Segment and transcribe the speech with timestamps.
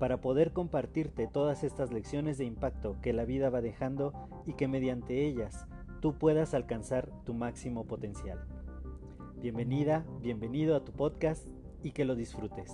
[0.00, 4.14] para poder compartirte todas estas lecciones de impacto que la vida va dejando
[4.46, 5.66] y que mediante ellas
[6.00, 8.42] tú puedas alcanzar tu máximo potencial.
[9.36, 11.46] Bienvenida, bienvenido a tu podcast
[11.82, 12.72] y que lo disfrutes.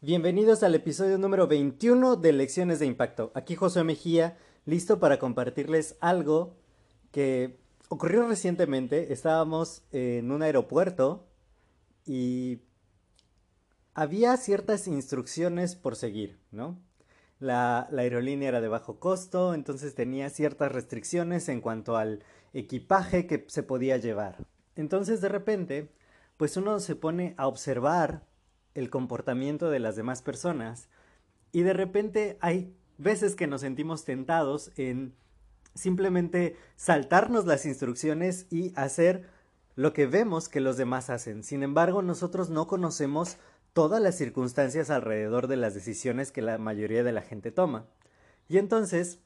[0.00, 3.30] Bienvenidos al episodio número 21 de Lecciones de Impacto.
[3.34, 6.56] Aquí José Mejía, listo para compartirles algo
[7.10, 7.58] que
[7.90, 9.12] ocurrió recientemente.
[9.12, 11.25] Estábamos en un aeropuerto
[12.06, 12.62] y
[13.94, 16.78] había ciertas instrucciones por seguir, ¿no?
[17.38, 22.22] La, aerolínea era de bajo costo, entonces tenía ciertas restricciones en cuanto al
[22.54, 24.46] equipaje que se podía llevar.
[24.74, 25.90] Entonces de repente,
[26.36, 28.24] pues uno se pone a observar
[28.74, 30.88] el comportamiento de las demás personas
[31.52, 35.14] y de repente hay veces que nos sentimos tentados en
[35.74, 39.28] simplemente saltarnos las instrucciones y hacer
[39.76, 41.44] lo que vemos que los demás hacen.
[41.44, 43.36] Sin embargo, nosotros no conocemos
[43.72, 47.86] todas las circunstancias alrededor de las decisiones que la mayoría de la gente toma.
[48.48, 49.20] Y entonces,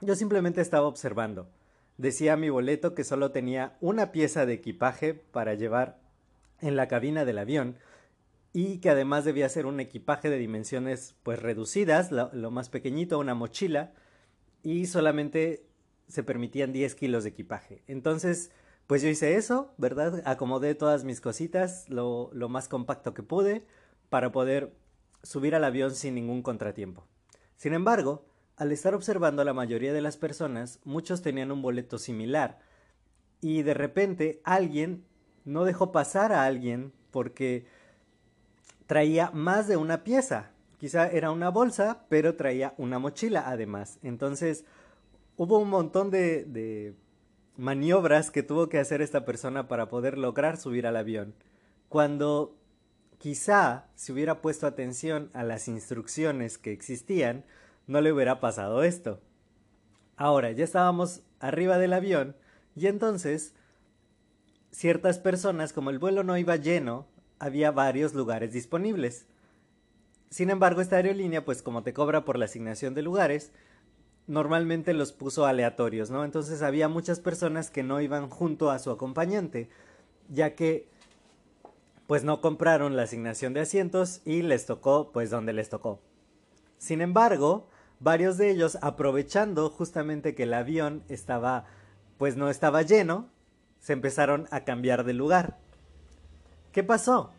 [0.00, 1.48] yo simplemente estaba observando.
[1.96, 6.00] Decía mi boleto que solo tenía una pieza de equipaje para llevar
[6.60, 7.78] en la cabina del avión
[8.52, 13.34] y que además debía ser un equipaje de dimensiones pues reducidas, lo, más pequeñito, una
[13.34, 13.92] mochila,
[14.62, 15.66] y solamente
[16.08, 17.82] se permitían 10 kilos de equipaje.
[17.86, 18.50] Entonces,
[18.86, 20.22] pues yo hice eso, ¿verdad?
[20.24, 23.66] Acomodé todas mis cositas lo, más compacto que pude
[24.08, 24.72] para poder
[25.22, 27.04] subir al avión sin ningún contratiempo.
[27.56, 28.24] Sin embargo,
[28.56, 32.60] al estar observando a la mayoría de las personas, muchos tenían un boleto similar
[33.40, 35.04] y de repente alguien
[35.44, 37.66] no dejó pasar a alguien porque
[38.86, 40.52] traía más de una pieza.
[40.78, 43.98] Quizá era una bolsa, pero traía una mochila además.
[44.02, 44.64] Entonces
[45.36, 46.94] hubo un montón de
[47.56, 51.34] maniobras que tuvo que hacer esta persona para poder lograr subir al avión.
[51.88, 52.56] Cuando
[53.18, 57.44] quizá si hubiera puesto atención a las instrucciones que existían,
[57.86, 59.20] no le hubiera pasado esto.
[60.16, 62.36] Ahora, ya estábamos arriba del avión
[62.74, 63.54] y entonces
[64.70, 67.06] ciertas personas, como el vuelo no iba lleno,
[67.38, 69.26] había varios lugares disponibles.
[70.30, 73.52] Sin embargo, esta aerolínea, pues como te cobra por la asignación de lugares,
[74.26, 76.24] normalmente los puso aleatorios, ¿no?
[76.24, 79.68] Entonces había muchas personas que no iban junto a su acompañante,
[80.28, 80.88] ya que
[82.06, 86.00] pues no compraron la asignación de asientos y les tocó pues donde les tocó.
[86.78, 87.68] Sin embargo,
[88.00, 91.64] varios de ellos aprovechando justamente que el avión estaba
[92.18, 93.28] pues no estaba lleno,
[93.80, 95.58] se empezaron a cambiar de lugar.
[96.72, 97.32] ¿Qué pasó?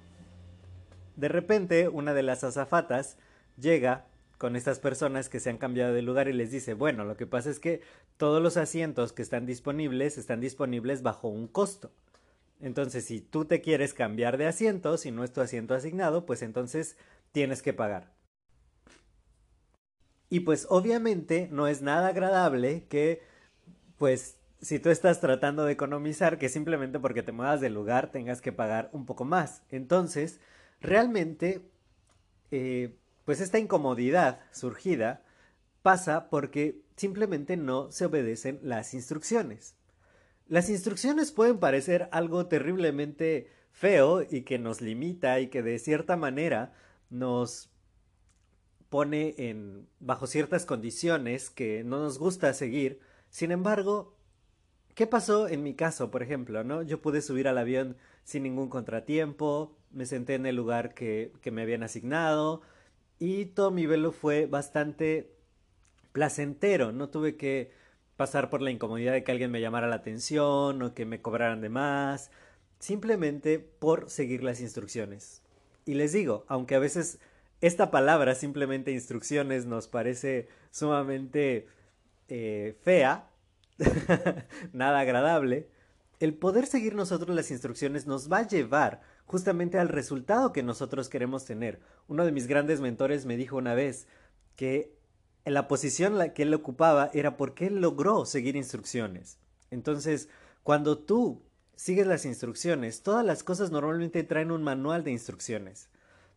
[1.15, 3.17] De repente, una de las azafatas
[3.59, 4.05] llega
[4.37, 7.25] con estas personas que se han cambiado de lugar y les dice, bueno, lo que
[7.25, 7.81] pasa es que
[8.17, 11.91] todos los asientos que están disponibles están disponibles bajo un costo.
[12.59, 16.41] Entonces, si tú te quieres cambiar de asiento, si no es tu asiento asignado, pues
[16.41, 16.97] entonces
[17.31, 18.11] tienes que pagar.
[20.29, 23.21] Y pues obviamente no es nada agradable que,
[23.97, 28.41] pues, si tú estás tratando de economizar, que simplemente porque te muevas de lugar tengas
[28.41, 29.63] que pagar un poco más.
[29.69, 30.39] Entonces,
[30.81, 31.61] realmente,
[32.51, 35.21] eh, pues esta incomodidad surgida
[35.81, 39.75] pasa porque simplemente no se obedecen las instrucciones.
[40.47, 46.15] Las instrucciones pueden parecer algo terriblemente feo y que nos limita y que de cierta
[46.15, 46.71] manera
[47.09, 47.69] nos
[48.87, 53.01] pone en bajo ciertas condiciones que no nos gusta seguir.
[53.29, 54.15] Sin embargo,
[54.95, 56.81] ¿qué pasó en mi caso, por ejemplo, no?
[56.81, 61.51] Yo pude subir al avión sin ningún contratiempo, me senté en el lugar que, que
[61.51, 62.61] me habían asignado,
[63.19, 65.31] y todo mi velo fue bastante
[66.11, 67.71] placentero, no tuve que
[68.15, 71.61] pasar por la incomodidad de que alguien me llamara la atención o que me cobraran
[71.61, 72.31] de más,
[72.79, 75.41] simplemente por seguir las instrucciones.
[75.85, 77.19] Y les digo, aunque a veces
[77.61, 81.67] esta palabra, simplemente instrucciones, nos parece sumamente
[82.27, 83.29] eh, fea,
[84.73, 85.69] nada agradable,
[86.19, 91.09] el poder seguir nosotros las instrucciones nos va a llevar justamente al resultado que nosotros
[91.09, 91.79] queremos tener.
[92.07, 94.07] Uno de mis grandes mentores me dijo una vez
[94.55, 94.97] que
[95.45, 99.37] la posición que él ocupaba era porque él logró seguir instrucciones.
[99.69, 100.29] Entonces,
[100.63, 101.43] cuando tú
[101.75, 105.89] sigues las instrucciones, todas las cosas normalmente traen un manual de instrucciones.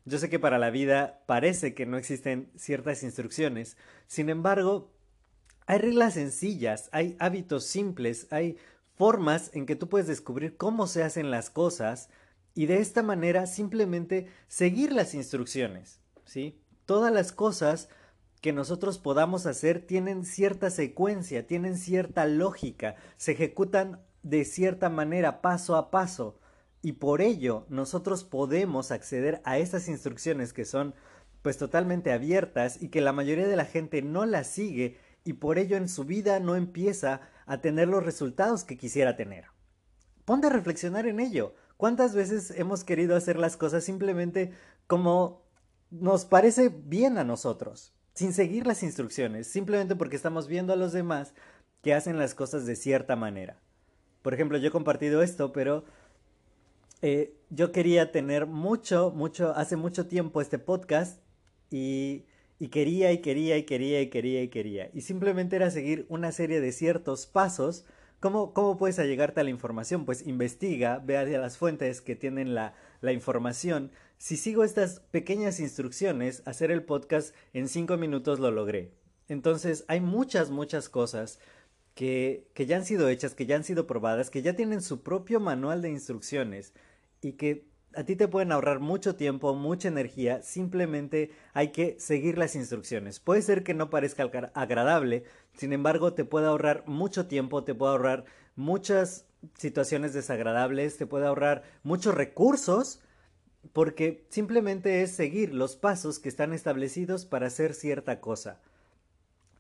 [0.04, 3.76] Yo sé que para la vida parece que no existen ciertas instrucciones,
[4.06, 4.90] sin embargo,
[5.66, 8.56] hay reglas sencillas, hay hábitos simples, hay
[8.96, 12.08] formas en que tú puedes descubrir cómo se hacen las cosas
[12.60, 16.60] y de esta manera simplemente seguir las instrucciones, ¿sí?
[16.84, 17.88] Todas las cosas
[18.42, 25.40] que nosotros podamos hacer tienen cierta secuencia, tienen cierta lógica, se ejecutan de cierta manera,
[25.40, 26.38] paso a paso,
[26.82, 30.94] y por ello nosotros podemos acceder a estas instrucciones que son
[31.40, 35.58] pues totalmente abiertas y que la mayoría de la gente no las sigue y por
[35.58, 39.46] ello en su vida no empieza a tener los resultados que quisiera tener.
[40.26, 41.54] Ponte a reflexionar en ello.
[41.80, 44.52] ¿Cuántas veces hemos querido hacer las cosas simplemente
[44.86, 45.40] como
[45.90, 50.92] nos parece bien a nosotros, sin seguir las instrucciones, simplemente porque estamos viendo a los
[50.92, 51.32] demás
[51.80, 53.62] que hacen las cosas de cierta manera?
[54.20, 55.84] Por ejemplo, yo he compartido esto, pero
[57.00, 61.18] eh, yo quería tener mucho, mucho, hace mucho tiempo este podcast
[61.70, 62.26] y,
[62.58, 64.90] y quería y quería y quería y quería y quería.
[64.92, 67.86] Y simplemente era seguir una serie de ciertos pasos.
[68.20, 70.04] ¿Cómo, cómo puedes allegarte a la información?
[70.04, 73.92] Pues investiga, ve a las fuentes que tienen la, la información.
[74.18, 78.92] Si sigo estas pequeñas instrucciones, hacer el podcast en cinco minutos lo logré.
[79.28, 81.38] Entonces hay muchas, muchas cosas
[81.94, 85.02] que, que ya han sido hechas, que ya han sido probadas, que ya tienen su
[85.02, 86.74] propio manual de instrucciones
[87.22, 92.38] y que a ti te pueden ahorrar mucho tiempo, mucha energía, simplemente hay que seguir
[92.38, 93.20] las instrucciones.
[93.20, 97.92] Puede ser que no parezca agradable, sin embargo te puede ahorrar mucho tiempo, te puede
[97.92, 98.24] ahorrar
[98.56, 99.26] muchas
[99.56, 103.00] situaciones desagradables, te puede ahorrar muchos recursos,
[103.72, 108.60] porque simplemente es seguir los pasos que están establecidos para hacer cierta cosa.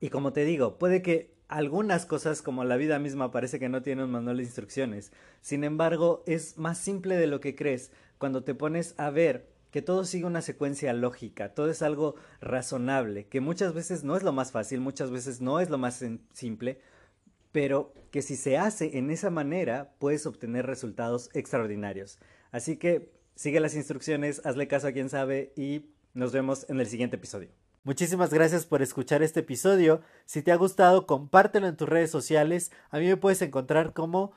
[0.00, 3.82] Y como te digo, puede que algunas cosas como la vida misma parece que no
[3.82, 5.12] tiene un manual de instrucciones.
[5.40, 9.82] Sin embargo, es más simple de lo que crees cuando te pones a ver que
[9.82, 14.32] todo sigue una secuencia lógica, todo es algo razonable, que muchas veces no es lo
[14.32, 16.80] más fácil, muchas veces no es lo más simple,
[17.52, 22.18] pero que si se hace en esa manera puedes obtener resultados extraordinarios.
[22.52, 26.86] Así que sigue las instrucciones, hazle caso a quien sabe y nos vemos en el
[26.86, 27.50] siguiente episodio.
[27.82, 30.02] Muchísimas gracias por escuchar este episodio.
[30.26, 32.70] Si te ha gustado, compártelo en tus redes sociales.
[32.90, 34.32] A mí me puedes encontrar como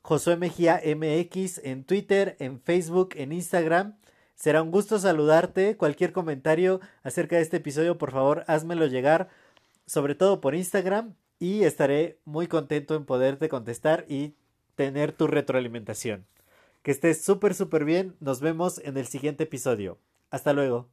[0.00, 3.98] Josué Mejía MX en Twitter, en Facebook, en Instagram.
[4.36, 5.76] Será un gusto saludarte.
[5.76, 9.28] Cualquier comentario acerca de este episodio, por favor, házmelo llegar,
[9.84, 14.34] sobre todo por Instagram, y estaré muy contento en poderte contestar y
[14.76, 16.24] tener tu retroalimentación.
[16.82, 18.16] Que estés súper, súper bien.
[18.20, 19.98] Nos vemos en el siguiente episodio.
[20.30, 20.88] Hasta luego.